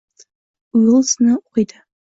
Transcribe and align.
«Uliss»ni 0.79 1.31
o’qiydi 1.37 1.87